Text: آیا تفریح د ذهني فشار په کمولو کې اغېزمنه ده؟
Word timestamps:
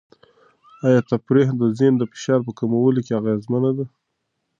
آیا 0.87 1.01
تفریح 1.11 1.47
د 1.59 1.61
ذهني 1.77 2.05
فشار 2.11 2.39
په 2.47 2.51
کمولو 2.59 2.99
کې 3.05 3.13
اغېزمنه 3.21 3.71
ده؟ 3.77 3.85